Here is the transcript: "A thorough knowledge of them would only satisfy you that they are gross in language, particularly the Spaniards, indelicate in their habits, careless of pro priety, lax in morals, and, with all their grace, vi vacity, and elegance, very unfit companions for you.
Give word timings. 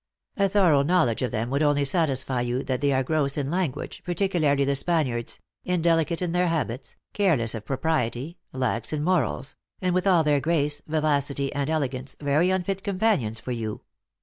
"A 0.45 0.49
thorough 0.49 0.81
knowledge 0.81 1.21
of 1.21 1.29
them 1.29 1.51
would 1.51 1.61
only 1.61 1.85
satisfy 1.85 2.41
you 2.41 2.63
that 2.63 2.81
they 2.81 2.91
are 2.91 3.03
gross 3.03 3.37
in 3.37 3.51
language, 3.51 4.01
particularly 4.03 4.65
the 4.65 4.73
Spaniards, 4.73 5.39
indelicate 5.63 6.23
in 6.23 6.31
their 6.31 6.47
habits, 6.47 6.95
careless 7.13 7.53
of 7.53 7.65
pro 7.65 7.77
priety, 7.77 8.37
lax 8.51 8.93
in 8.93 9.03
morals, 9.03 9.55
and, 9.79 9.93
with 9.93 10.07
all 10.07 10.23
their 10.23 10.39
grace, 10.39 10.81
vi 10.87 11.01
vacity, 11.01 11.51
and 11.53 11.69
elegance, 11.69 12.15
very 12.19 12.49
unfit 12.49 12.83
companions 12.83 13.39
for 13.39 13.51
you. 13.51 13.81